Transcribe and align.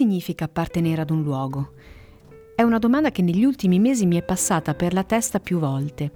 Significa 0.00 0.46
appartenere 0.46 1.02
ad 1.02 1.10
un 1.10 1.22
luogo? 1.22 1.72
È 2.54 2.62
una 2.62 2.78
domanda 2.78 3.10
che 3.10 3.20
negli 3.20 3.44
ultimi 3.44 3.78
mesi 3.78 4.06
mi 4.06 4.16
è 4.16 4.22
passata 4.22 4.72
per 4.72 4.94
la 4.94 5.04
testa 5.04 5.40
più 5.40 5.58
volte. 5.58 6.12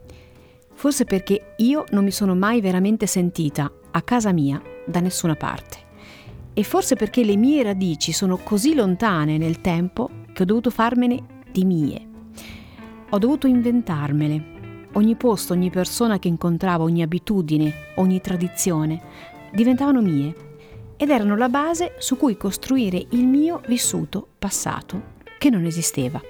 Forse 0.73 1.05
perché 1.05 1.53
io 1.59 1.85
non 1.91 2.03
mi 2.03 2.11
sono 2.11 2.35
mai 2.35 2.63
veramente 2.63 3.07
sentita 3.07 3.71
a 3.91 4.01
casa 4.01 4.33
mia 4.33 4.59
da 4.87 5.01
nessuna 5.01 5.35
parte. 5.35 5.77
E 6.55 6.63
forse 6.63 6.97
perché 6.97 7.25
le 7.25 7.37
mie 7.37 7.63
radici 7.63 8.13
sono 8.13 8.39
così 8.39 8.75
lontane 8.75 9.37
nel 9.37 9.61
tempo 9.61 10.09
che 10.33 10.45
ho 10.45 10.47
dovuto 10.47 10.71
farmene 10.71 11.43
di 11.53 11.67
mie. 11.67 12.09
Ho 13.11 13.19
dovuto 13.19 13.47
inventarmele. 13.47 14.53
Ogni 14.93 15.15
posto, 15.15 15.53
ogni 15.53 15.69
persona 15.69 16.19
che 16.19 16.29
incontravo, 16.29 16.85
ogni 16.85 17.03
abitudine, 17.03 17.93
ogni 17.97 18.23
tradizione 18.23 19.03
diventavano 19.53 20.01
mie 20.01 20.54
ed 20.97 21.11
erano 21.11 21.37
la 21.37 21.49
base 21.49 21.95
su 21.99 22.17
cui 22.17 22.37
costruire 22.37 23.05
il 23.11 23.27
mio 23.27 23.61
vissuto 23.67 24.29
passato, 24.39 25.13
che 25.39 25.51
non 25.51 25.65
esisteva. 25.65 26.21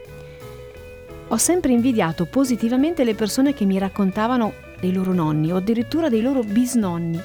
Ho 1.28 1.36
sempre 1.36 1.72
invidiato 1.72 2.26
positivamente 2.26 3.04
le 3.04 3.14
persone 3.14 3.54
che 3.54 3.64
mi 3.64 3.78
raccontavano 3.78 4.52
dei 4.80 4.92
loro 4.92 5.12
nonni 5.12 5.52
o 5.52 5.56
addirittura 5.56 6.08
dei 6.08 6.20
loro 6.20 6.42
bisnonni 6.42 7.20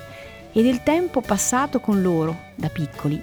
e 0.51 0.61
del 0.63 0.83
tempo 0.83 1.21
passato 1.21 1.79
con 1.79 2.01
loro 2.01 2.35
da 2.55 2.69
piccoli, 2.69 3.21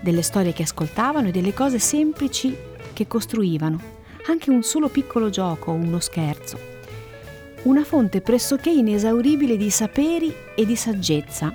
delle 0.00 0.22
storie 0.22 0.52
che 0.52 0.64
ascoltavano 0.64 1.28
e 1.28 1.30
delle 1.30 1.54
cose 1.54 1.78
semplici 1.78 2.56
che 2.92 3.06
costruivano, 3.06 3.80
anche 4.26 4.50
un 4.50 4.62
solo 4.62 4.88
piccolo 4.88 5.30
gioco 5.30 5.70
o 5.70 5.74
uno 5.74 6.00
scherzo. 6.00 6.58
Una 7.62 7.84
fonte 7.84 8.20
pressoché 8.20 8.70
inesauribile 8.70 9.56
di 9.56 9.70
saperi 9.70 10.32
e 10.54 10.64
di 10.66 10.76
saggezza, 10.76 11.54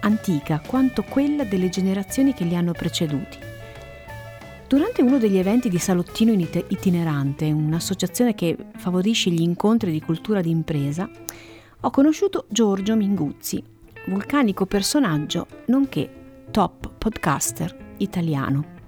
antica 0.00 0.60
quanto 0.64 1.02
quella 1.02 1.44
delle 1.44 1.68
generazioni 1.68 2.34
che 2.34 2.44
li 2.44 2.56
hanno 2.56 2.72
preceduti. 2.72 3.38
Durante 4.66 5.02
uno 5.02 5.18
degli 5.18 5.36
eventi 5.36 5.68
di 5.68 5.78
Salottino 5.78 6.32
Itinerante, 6.32 7.50
un'associazione 7.50 8.34
che 8.34 8.56
favorisce 8.76 9.30
gli 9.30 9.42
incontri 9.42 9.90
di 9.90 10.00
cultura 10.00 10.40
d'impresa, 10.40 11.10
ho 11.80 11.90
conosciuto 11.90 12.46
Giorgio 12.48 12.94
Minguzzi, 12.94 13.62
vulcanico 14.06 14.66
personaggio 14.66 15.46
nonché 15.66 16.08
top 16.50 16.92
podcaster 16.98 17.94
italiano. 17.96 18.78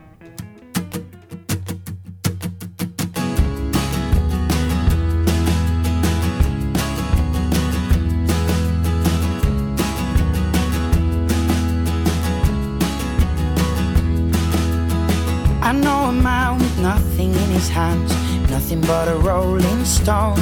Hands, 17.73 18.13
nothing 18.51 18.83
but 18.83 19.09
a 19.09 19.17
rolling 19.17 19.85
stone. 19.85 20.39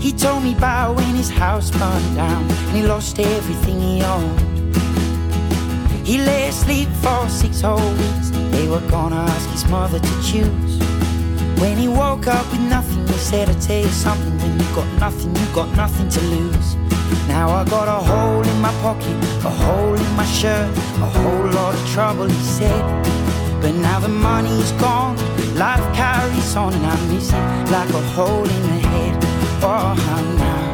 He 0.00 0.12
told 0.12 0.44
me 0.44 0.54
about 0.54 0.94
when 0.96 1.16
his 1.16 1.30
house 1.30 1.70
burned 1.70 2.14
down 2.14 2.44
and 2.48 2.76
he 2.76 2.82
lost 2.82 3.18
everything 3.18 3.80
he 3.80 4.02
owned. 4.02 4.40
He 6.06 6.18
lay 6.18 6.48
asleep 6.48 6.88
for 7.02 7.28
six 7.28 7.60
whole 7.60 7.90
weeks. 8.02 8.30
They 8.54 8.68
were 8.68 8.86
gonna 8.88 9.16
ask 9.16 9.50
his 9.50 9.64
mother 9.68 9.98
to 9.98 10.14
choose. 10.22 10.78
When 11.60 11.76
he 11.76 11.88
woke 11.88 12.28
up 12.28 12.46
with 12.52 12.60
nothing, 12.60 13.04
he 13.08 13.14
said, 13.14 13.48
I 13.48 13.54
tell 13.54 13.82
you 13.82 13.88
something, 13.88 14.38
when 14.38 14.52
you 14.60 14.66
got 14.76 14.88
nothing, 15.00 15.34
you 15.34 15.46
got 15.54 15.74
nothing 15.76 16.08
to 16.08 16.20
lose. 16.20 16.76
Now 17.26 17.50
I 17.50 17.64
got 17.64 17.88
a 17.88 18.00
hole 18.10 18.42
in 18.42 18.60
my 18.60 18.72
pocket, 18.82 19.16
a 19.44 19.50
hole 19.50 19.94
in 19.94 20.12
my 20.14 20.26
shirt, 20.26 20.70
a 21.06 21.08
whole 21.18 21.46
lot 21.58 21.74
of 21.74 21.88
trouble, 21.88 22.28
he 22.28 22.42
said. 22.58 23.25
But 23.60 23.74
now 23.74 23.98
the 24.00 24.08
money's 24.08 24.72
gone, 24.72 25.16
life 25.56 25.84
carries 25.94 26.56
on, 26.56 26.72
and 26.74 26.86
I 26.86 26.96
miss 27.06 27.30
it 27.32 27.70
like 27.70 27.90
a 27.90 28.02
hole 28.14 28.44
in 28.44 28.62
the 28.62 28.78
head. 28.88 29.24
Oh, 29.62 29.94
now. 30.38 30.66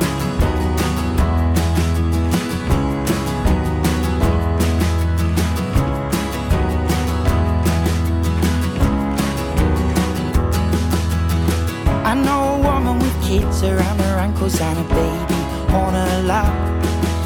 I 12.04 12.14
know 12.14 12.56
a 12.56 12.58
woman 12.60 12.98
with 12.98 13.22
kids 13.22 13.62
around 13.62 13.98
her 14.00 14.18
ankles 14.18 14.60
and 14.60 14.78
a 14.78 14.82
baby 14.94 15.40
on 15.72 15.94
her 15.94 16.22
lap. 16.24 16.72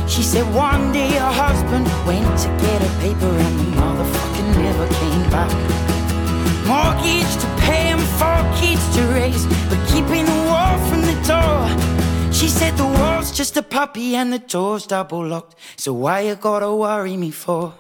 She 0.08 0.22
said 0.22 0.46
one 0.54 0.92
day 0.92 1.10
her 1.10 1.32
husband 1.32 1.86
went 2.06 2.26
to 2.40 2.48
get 2.64 2.80
a 2.82 2.90
paper 3.00 3.32
and 3.46 3.54
the 3.60 3.68
motherfucker 3.80 4.46
never 4.62 4.86
came 5.00 5.30
back. 5.30 5.52
Mortgage 6.66 7.32
to 7.42 7.48
pay 7.64 7.90
and 7.94 8.02
four 8.18 8.40
kids 8.60 8.84
to 8.96 9.02
raise, 9.12 9.44
but 9.68 9.78
keeping 9.88 10.24
the 10.24 10.40
wall 10.50 10.78
from 10.88 11.02
the 11.02 11.16
door. 11.26 12.32
She 12.32 12.48
said 12.48 12.76
the 12.76 12.84
wall's 12.84 13.30
just 13.32 13.56
a 13.56 13.62
puppy 13.62 14.14
and 14.14 14.32
the 14.32 14.38
door's 14.38 14.86
double 14.86 15.26
locked. 15.26 15.56
So 15.76 15.92
why 15.92 16.20
you 16.20 16.34
gotta 16.34 16.72
worry 16.72 17.16
me 17.16 17.30
for? 17.30 17.74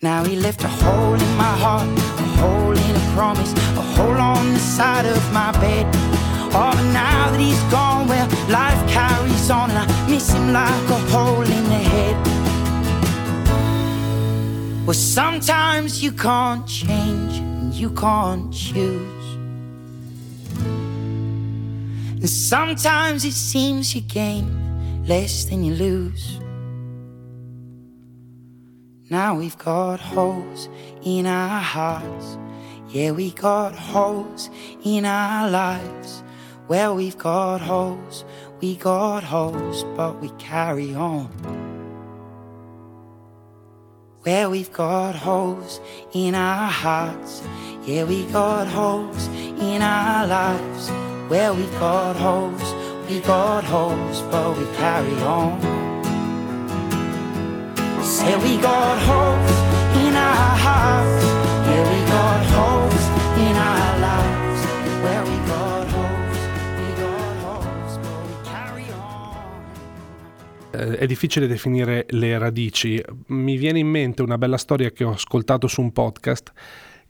Now 0.00 0.24
he 0.24 0.36
left 0.36 0.62
a 0.62 0.68
hole 0.68 1.14
in 1.14 1.36
my 1.36 1.54
heart, 1.64 1.88
a 1.98 2.28
hole 2.40 2.72
in 2.72 2.96
a 2.96 3.04
promise, 3.14 3.52
a 3.52 3.84
hole 3.96 4.20
on 4.32 4.52
the 4.52 4.58
side 4.58 5.06
of 5.06 5.32
my 5.32 5.50
bed. 5.52 5.86
Oh, 6.56 6.70
but 6.72 6.92
now 6.92 7.32
that 7.32 7.40
he's 7.40 7.60
gone, 7.64 8.06
well, 8.06 8.28
life 8.48 8.88
carries 8.88 9.50
on, 9.50 9.70
and 9.70 9.78
I 9.80 9.86
miss 10.08 10.30
him 10.32 10.52
like 10.52 10.88
a 10.88 10.98
hole 11.10 11.42
in 11.42 11.64
the 11.64 11.82
head. 11.92 12.16
Well, 14.86 14.94
sometimes 14.94 16.00
you 16.00 16.12
can't 16.12 16.64
change, 16.68 17.38
and 17.38 17.74
you 17.74 17.90
can't 17.90 18.52
choose. 18.54 19.24
And 22.20 22.30
sometimes 22.30 23.24
it 23.24 23.32
seems 23.32 23.92
you 23.94 24.02
gain 24.02 24.46
less 25.08 25.46
than 25.46 25.64
you 25.64 25.74
lose. 25.74 26.38
Now 29.10 29.34
we've 29.34 29.58
got 29.58 29.98
holes 29.98 30.68
in 31.02 31.26
our 31.26 31.60
hearts. 31.60 32.38
Yeah, 32.90 33.10
we 33.10 33.32
got 33.32 33.74
holes 33.74 34.50
in 34.84 35.04
our 35.04 35.50
lives. 35.50 36.22
Well, 36.66 36.96
we've 36.96 37.18
got 37.18 37.60
holes, 37.60 38.24
we 38.62 38.76
got 38.76 39.22
holes, 39.22 39.84
but 39.96 40.22
we 40.22 40.30
carry 40.38 40.94
on. 40.94 41.26
Where 44.22 44.48
we've 44.48 44.72
got 44.72 45.14
holes 45.14 45.78
in 46.14 46.34
our 46.34 46.70
hearts. 46.70 47.42
Yeah, 47.84 48.04
we 48.04 48.24
got 48.32 48.66
holes 48.66 49.26
in 49.60 49.82
our 49.82 50.26
lives. 50.26 50.88
Where 51.28 51.52
we've 51.52 51.78
got 51.78 52.16
holes, 52.16 52.64
we 53.10 53.20
got 53.20 53.64
holes, 53.64 54.22
but 54.30 54.56
we 54.56 54.64
carry 54.76 55.20
on. 55.20 55.60
Say 58.02 58.36
we 58.38 58.56
got 58.62 58.98
holes 59.02 59.56
in 60.06 60.16
our 60.16 60.56
hearts. 60.64 61.24
Yeah, 61.68 61.84
we 61.92 61.98
got 62.08 62.46
holes 62.56 63.04
in 63.46 63.54
our 63.54 63.93
è 70.74 71.06
difficile 71.06 71.46
definire 71.46 72.06
le 72.10 72.38
radici. 72.38 73.02
Mi 73.28 73.56
viene 73.56 73.78
in 73.78 73.88
mente 73.88 74.22
una 74.22 74.38
bella 74.38 74.56
storia 74.56 74.90
che 74.90 75.04
ho 75.04 75.10
ascoltato 75.10 75.66
su 75.66 75.80
un 75.80 75.92
podcast 75.92 76.52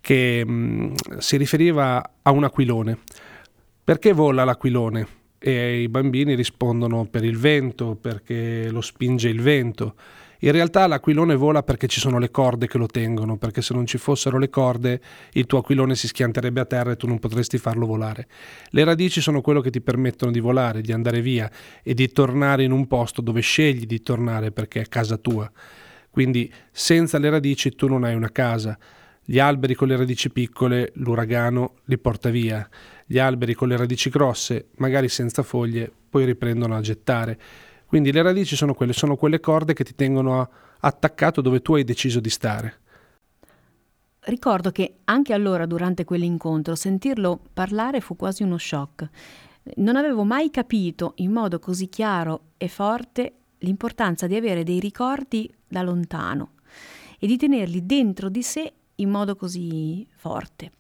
che 0.00 0.44
mh, 0.44 0.52
mm, 0.52 0.94
si 1.18 1.36
riferiva 1.36 2.10
a 2.22 2.30
un 2.30 2.44
aquilone. 2.44 2.98
Perché 3.82 4.12
vola 4.12 4.44
l'aquilone? 4.44 5.06
E 5.38 5.82
i 5.82 5.88
bambini 5.88 6.34
rispondono 6.34 7.06
per 7.06 7.24
il 7.24 7.38
vento, 7.38 7.96
perché 7.96 8.68
lo 8.70 8.80
spinge 8.80 9.28
il 9.28 9.40
vento. 9.40 9.94
In 10.44 10.52
realtà 10.52 10.86
l'aquilone 10.86 11.36
vola 11.36 11.62
perché 11.62 11.86
ci 11.86 12.00
sono 12.00 12.18
le 12.18 12.30
corde 12.30 12.66
che 12.66 12.76
lo 12.76 12.86
tengono, 12.86 13.38
perché 13.38 13.62
se 13.62 13.72
non 13.72 13.86
ci 13.86 13.96
fossero 13.96 14.36
le 14.36 14.50
corde 14.50 15.00
il 15.32 15.46
tuo 15.46 15.60
aquilone 15.60 15.94
si 15.94 16.06
schianterebbe 16.06 16.60
a 16.60 16.66
terra 16.66 16.90
e 16.90 16.96
tu 16.96 17.06
non 17.06 17.18
potresti 17.18 17.56
farlo 17.56 17.86
volare. 17.86 18.28
Le 18.68 18.84
radici 18.84 19.22
sono 19.22 19.40
quello 19.40 19.62
che 19.62 19.70
ti 19.70 19.80
permettono 19.80 20.30
di 20.30 20.40
volare, 20.40 20.82
di 20.82 20.92
andare 20.92 21.22
via 21.22 21.50
e 21.82 21.94
di 21.94 22.12
tornare 22.12 22.62
in 22.62 22.72
un 22.72 22.86
posto 22.86 23.22
dove 23.22 23.40
scegli 23.40 23.86
di 23.86 24.02
tornare 24.02 24.52
perché 24.52 24.82
è 24.82 24.86
casa 24.86 25.16
tua. 25.16 25.50
Quindi 26.10 26.52
senza 26.70 27.16
le 27.16 27.30
radici 27.30 27.74
tu 27.74 27.88
non 27.88 28.04
hai 28.04 28.14
una 28.14 28.30
casa. 28.30 28.76
Gli 29.24 29.38
alberi 29.38 29.74
con 29.74 29.88
le 29.88 29.96
radici 29.96 30.28
piccole 30.28 30.92
l'uragano 30.96 31.76
li 31.84 31.96
porta 31.96 32.28
via. 32.28 32.68
Gli 33.06 33.18
alberi 33.18 33.54
con 33.54 33.68
le 33.68 33.78
radici 33.78 34.10
grosse, 34.10 34.66
magari 34.76 35.08
senza 35.08 35.42
foglie, 35.42 35.90
poi 36.10 36.26
riprendono 36.26 36.76
a 36.76 36.82
gettare. 36.82 37.38
Quindi 37.94 38.10
le 38.10 38.22
radici 38.22 38.56
sono 38.56 38.74
quelle, 38.74 38.92
sono 38.92 39.14
quelle 39.14 39.38
corde 39.38 39.72
che 39.72 39.84
ti 39.84 39.94
tengono 39.94 40.50
attaccato 40.80 41.40
dove 41.40 41.62
tu 41.62 41.74
hai 41.74 41.84
deciso 41.84 42.18
di 42.18 42.28
stare. 42.28 42.80
Ricordo 44.22 44.72
che 44.72 44.96
anche 45.04 45.32
allora, 45.32 45.64
durante 45.64 46.04
quell'incontro, 46.04 46.74
sentirlo 46.74 47.40
parlare 47.52 48.00
fu 48.00 48.16
quasi 48.16 48.42
uno 48.42 48.58
shock. 48.58 49.08
Non 49.76 49.94
avevo 49.94 50.24
mai 50.24 50.50
capito 50.50 51.12
in 51.18 51.30
modo 51.30 51.60
così 51.60 51.88
chiaro 51.88 52.46
e 52.56 52.66
forte 52.66 53.32
l'importanza 53.58 54.26
di 54.26 54.34
avere 54.34 54.64
dei 54.64 54.80
ricordi 54.80 55.48
da 55.64 55.82
lontano 55.82 56.54
e 57.20 57.28
di 57.28 57.36
tenerli 57.36 57.86
dentro 57.86 58.28
di 58.28 58.42
sé 58.42 58.72
in 58.96 59.08
modo 59.08 59.36
così 59.36 60.04
forte. 60.16 60.72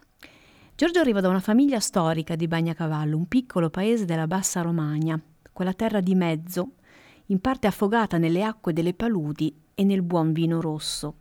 Giorgio 0.74 0.98
arriva 0.98 1.20
da 1.20 1.28
una 1.28 1.38
famiglia 1.38 1.78
storica 1.78 2.34
di 2.34 2.48
Bagnacavallo, 2.48 3.16
un 3.16 3.28
piccolo 3.28 3.70
paese 3.70 4.04
della 4.04 4.26
Bassa 4.26 4.62
Romagna, 4.62 5.16
quella 5.52 5.74
terra 5.74 6.00
di 6.00 6.16
mezzo 6.16 6.72
in 7.26 7.40
parte 7.40 7.66
affogata 7.66 8.18
nelle 8.18 8.42
acque 8.42 8.72
delle 8.72 8.94
paludi 8.94 9.54
e 9.74 9.84
nel 9.84 10.02
buon 10.02 10.32
vino 10.32 10.60
rosso. 10.60 11.16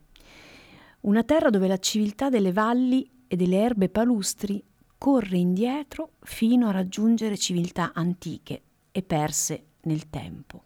Una 1.00 1.22
terra 1.22 1.50
dove 1.50 1.66
la 1.66 1.78
civiltà 1.78 2.28
delle 2.28 2.52
valli 2.52 3.08
e 3.26 3.36
delle 3.36 3.58
erbe 3.58 3.88
palustri 3.88 4.62
corre 4.96 5.36
indietro 5.36 6.12
fino 6.20 6.68
a 6.68 6.72
raggiungere 6.72 7.36
civiltà 7.36 7.92
antiche 7.94 8.62
e 8.90 9.02
perse 9.02 9.64
nel 9.82 10.08
tempo. 10.08 10.64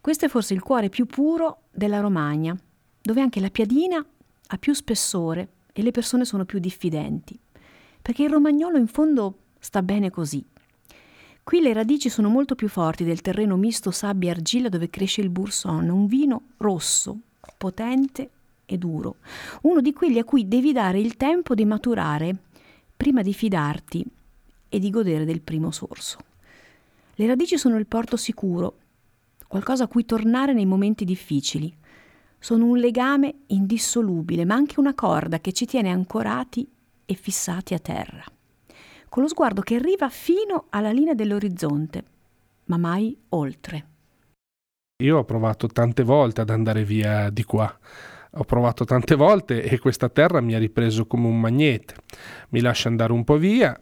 Questo 0.00 0.26
è 0.26 0.28
forse 0.28 0.54
il 0.54 0.62
cuore 0.62 0.88
più 0.88 1.06
puro 1.06 1.62
della 1.72 2.00
Romagna, 2.00 2.56
dove 3.02 3.20
anche 3.20 3.40
la 3.40 3.50
piadina 3.50 4.04
ha 4.48 4.58
più 4.58 4.72
spessore 4.72 5.48
e 5.72 5.82
le 5.82 5.90
persone 5.90 6.24
sono 6.24 6.44
più 6.44 6.60
diffidenti, 6.60 7.38
perché 8.00 8.22
il 8.22 8.30
romagnolo 8.30 8.78
in 8.78 8.86
fondo 8.86 9.38
sta 9.58 9.82
bene 9.82 10.10
così. 10.10 10.44
Qui 11.46 11.60
le 11.60 11.72
radici 11.72 12.08
sono 12.08 12.28
molto 12.28 12.56
più 12.56 12.68
forti 12.68 13.04
del 13.04 13.20
terreno 13.20 13.56
misto 13.56 13.92
sabbia 13.92 14.30
e 14.30 14.32
argilla 14.32 14.68
dove 14.68 14.90
cresce 14.90 15.20
il 15.20 15.28
Bourson, 15.28 15.88
un 15.88 16.06
vino 16.06 16.42
rosso, 16.56 17.20
potente 17.56 18.30
e 18.66 18.76
duro, 18.76 19.18
uno 19.60 19.80
di 19.80 19.92
quelli 19.92 20.18
a 20.18 20.24
cui 20.24 20.48
devi 20.48 20.72
dare 20.72 20.98
il 20.98 21.16
tempo 21.16 21.54
di 21.54 21.64
maturare 21.64 22.36
prima 22.96 23.22
di 23.22 23.32
fidarti 23.32 24.04
e 24.68 24.78
di 24.80 24.90
godere 24.90 25.24
del 25.24 25.40
primo 25.40 25.70
sorso. 25.70 26.18
Le 27.14 27.26
radici 27.28 27.56
sono 27.56 27.76
il 27.76 27.86
porto 27.86 28.16
sicuro, 28.16 28.78
qualcosa 29.46 29.84
a 29.84 29.88
cui 29.88 30.04
tornare 30.04 30.52
nei 30.52 30.66
momenti 30.66 31.04
difficili. 31.04 31.72
Sono 32.40 32.64
un 32.64 32.78
legame 32.78 33.42
indissolubile, 33.46 34.44
ma 34.44 34.56
anche 34.56 34.80
una 34.80 34.94
corda 34.94 35.38
che 35.38 35.52
ci 35.52 35.64
tiene 35.64 35.92
ancorati 35.92 36.68
e 37.04 37.14
fissati 37.14 37.72
a 37.72 37.78
terra 37.78 38.24
con 39.08 39.22
lo 39.22 39.28
sguardo 39.28 39.60
che 39.60 39.76
arriva 39.76 40.08
fino 40.08 40.66
alla 40.70 40.90
linea 40.90 41.14
dell'orizzonte, 41.14 42.04
ma 42.66 42.76
mai 42.76 43.16
oltre. 43.30 43.86
Io 45.02 45.18
ho 45.18 45.24
provato 45.24 45.66
tante 45.66 46.02
volte 46.02 46.40
ad 46.40 46.50
andare 46.50 46.84
via 46.84 47.28
di 47.30 47.44
qua. 47.44 47.78
Ho 48.38 48.44
provato 48.44 48.84
tante 48.84 49.14
volte 49.14 49.62
e 49.62 49.78
questa 49.78 50.08
terra 50.08 50.40
mi 50.40 50.54
ha 50.54 50.58
ripreso 50.58 51.06
come 51.06 51.26
un 51.26 51.38
magnete. 51.38 51.94
Mi 52.50 52.60
lascia 52.60 52.88
andare 52.88 53.12
un 53.12 53.24
po' 53.24 53.36
via 53.36 53.78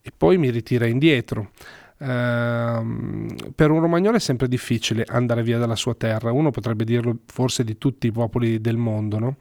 e 0.00 0.12
poi 0.16 0.38
mi 0.38 0.50
ritira 0.50 0.86
indietro. 0.86 1.50
Uh, 1.98 3.26
per 3.54 3.70
un 3.70 3.80
romagnolo 3.80 4.16
è 4.16 4.20
sempre 4.20 4.46
difficile 4.46 5.04
andare 5.08 5.42
via 5.42 5.58
dalla 5.58 5.74
sua 5.74 5.94
terra, 5.94 6.30
uno 6.30 6.52
potrebbe 6.52 6.84
dirlo 6.84 7.18
forse 7.26 7.64
di 7.64 7.76
tutti 7.76 8.06
i 8.06 8.12
popoli 8.12 8.60
del 8.60 8.76
mondo, 8.76 9.18
no? 9.18 9.36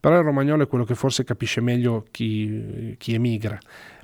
però 0.00 0.16
il 0.16 0.24
romagnolo 0.24 0.62
è 0.62 0.68
quello 0.68 0.84
che 0.84 0.94
forse 0.94 1.24
capisce 1.24 1.60
meglio 1.60 2.06
chi, 2.10 2.94
chi 2.96 3.14
emigra 3.14 3.58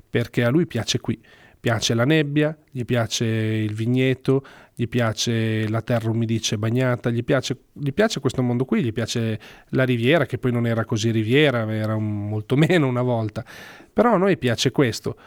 perché 0.09 0.43
a 0.43 0.49
lui 0.49 0.65
piace 0.65 0.99
qui. 0.99 1.19
Piace 1.59 1.95
la 1.95 2.05
nebbia, 2.05 2.55
gli 2.69 2.85
piace 2.85 3.25
il 3.25 3.73
vigneto, 3.73 4.45
gli 4.75 4.87
piace 4.87 5.67
la 5.67 5.81
terra 5.81 6.11
umidice 6.11 6.59
bagnata, 6.59 7.09
gli 7.09 7.23
piace, 7.23 7.57
gli 7.73 7.91
piace 7.91 8.19
questo 8.19 8.43
mondo 8.43 8.65
qui, 8.65 8.83
gli 8.83 8.93
piace 8.93 9.39
la 9.69 9.83
riviera, 9.83 10.27
che 10.27 10.37
poi 10.37 10.51
non 10.51 10.67
era 10.67 10.85
così 10.85 11.09
riviera, 11.09 11.71
era 11.73 11.95
un, 11.95 12.27
molto 12.27 12.55
meno 12.57 12.87
una 12.87 13.01
volta. 13.01 13.43
Però 13.91 14.13
a 14.13 14.17
noi 14.17 14.37
piace 14.37 14.71
questo 14.71 15.17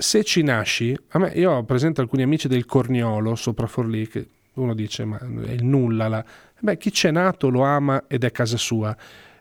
se 0.00 0.24
ci 0.24 0.42
nasci, 0.42 0.96
a 1.08 1.18
me, 1.18 1.30
io 1.34 1.52
ho 1.52 1.64
presente 1.64 2.00
alcuni 2.00 2.22
amici 2.22 2.48
del 2.48 2.64
Corniolo 2.64 3.34
sopra 3.34 3.66
Forlì 3.66 4.08
che 4.08 4.26
uno 4.54 4.74
dice 4.74 5.04
ma 5.04 5.18
è 5.18 5.52
il 5.52 5.64
nulla 5.64 6.08
là. 6.08 6.24
Beh, 6.58 6.78
chi 6.78 6.90
c'è 6.90 7.10
nato 7.10 7.50
lo 7.50 7.62
ama 7.62 8.04
ed 8.08 8.24
è 8.24 8.30
casa 8.30 8.56
sua. 8.56 8.96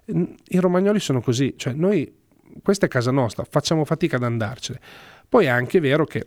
I 0.06 0.60
romagnoli 0.60 1.00
sono 1.00 1.22
così, 1.22 1.54
cioè 1.56 1.74
noi 1.74 2.12
questa 2.64 2.86
è 2.86 2.90
casa 2.90 3.12
nostra, 3.12 3.46
facciamo 3.50 3.86
fatica 3.86 4.18
ad 4.18 4.24
andarcene. 4.24 4.80
Poi 5.28 5.46
è 5.46 5.50
anche 5.50 5.80
vero 5.80 6.06
che 6.06 6.26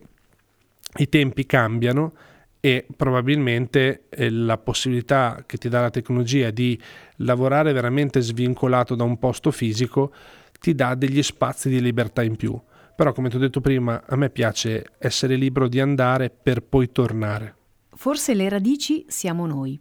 i 0.96 1.08
tempi 1.08 1.46
cambiano 1.46 2.12
e 2.60 2.86
probabilmente 2.96 4.04
eh, 4.08 4.30
la 4.30 4.56
possibilità 4.56 5.42
che 5.46 5.56
ti 5.56 5.68
dà 5.68 5.80
la 5.80 5.90
tecnologia 5.90 6.50
di 6.50 6.80
lavorare 7.16 7.72
veramente 7.72 8.20
svincolato 8.20 8.94
da 8.94 9.02
un 9.02 9.18
posto 9.18 9.50
fisico 9.50 10.12
ti 10.60 10.74
dà 10.74 10.94
degli 10.94 11.22
spazi 11.22 11.68
di 11.68 11.80
libertà 11.80 12.22
in 12.22 12.36
più. 12.36 12.58
Però 12.94 13.12
come 13.12 13.28
ti 13.28 13.36
ho 13.36 13.40
detto 13.40 13.60
prima, 13.60 14.04
a 14.06 14.14
me 14.14 14.30
piace 14.30 14.92
essere 14.98 15.34
libero 15.34 15.66
di 15.66 15.80
andare 15.80 16.30
per 16.30 16.62
poi 16.62 16.92
tornare. 16.92 17.56
Forse 17.94 18.34
le 18.34 18.48
radici 18.48 19.04
siamo 19.08 19.46
noi. 19.46 19.80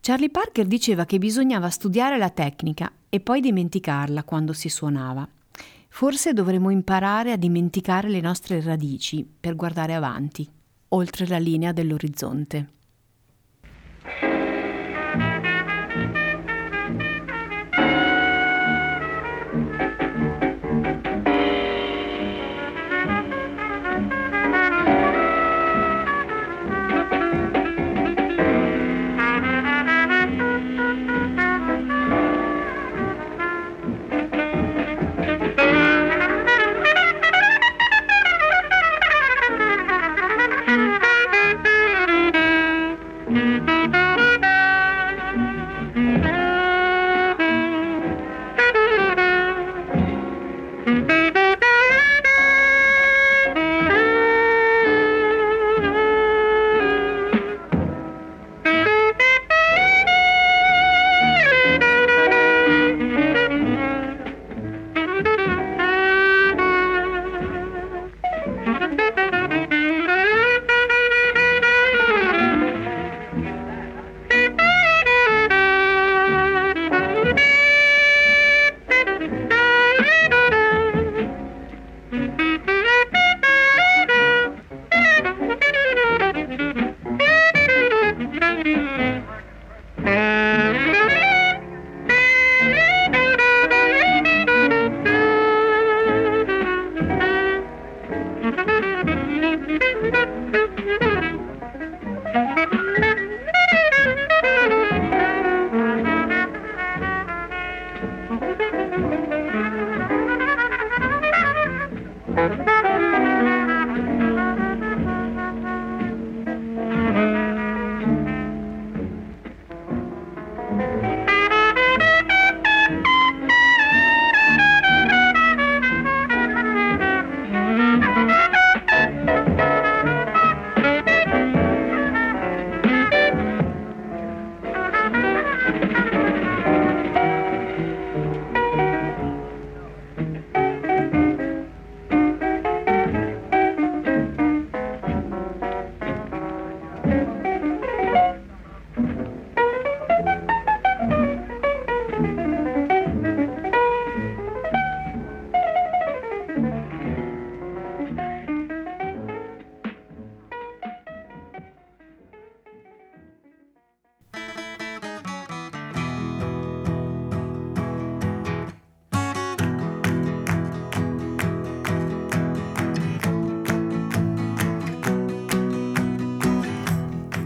Charlie 0.00 0.28
Parker 0.28 0.66
diceva 0.66 1.06
che 1.06 1.16
bisognava 1.16 1.70
studiare 1.70 2.18
la 2.18 2.28
tecnica 2.28 2.92
e 3.08 3.20
poi 3.20 3.40
dimenticarla 3.40 4.24
quando 4.24 4.52
si 4.52 4.68
suonava. 4.68 5.26
Forse 5.96 6.32
dovremmo 6.32 6.70
imparare 6.70 7.30
a 7.30 7.36
dimenticare 7.36 8.08
le 8.08 8.20
nostre 8.20 8.60
radici 8.60 9.24
per 9.24 9.54
guardare 9.54 9.94
avanti, 9.94 10.44
oltre 10.88 11.24
la 11.28 11.38
linea 11.38 11.70
dell'orizzonte. 11.70 12.68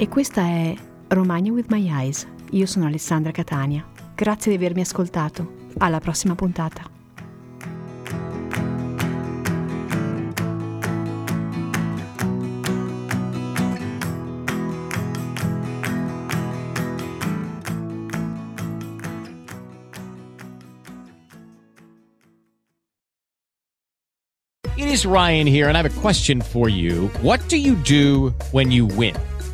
E 0.00 0.06
questa 0.06 0.42
è 0.42 0.76
Romagna 1.08 1.50
with 1.50 1.66
My 1.70 1.88
Eyes. 1.90 2.24
Io 2.50 2.66
sono 2.66 2.86
Alessandra 2.86 3.32
Catania. 3.32 3.84
Grazie 4.14 4.52
di 4.52 4.56
avermi 4.56 4.82
ascoltato. 4.82 5.66
Alla 5.78 5.98
prossima 5.98 6.36
puntata. 6.36 6.88
It 24.76 24.86
is 24.86 25.04
Ryan 25.04 25.48
here, 25.48 25.66
and 25.66 25.76
I 25.76 25.82
have 25.82 25.86
a 25.86 26.00
question 26.00 26.40
for 26.40 26.68
you. 26.68 27.08
What 27.20 27.40
do 27.48 27.56
you 27.56 27.74
do 27.74 28.32
when 28.52 28.70
you 28.70 28.86
win? 28.86 29.16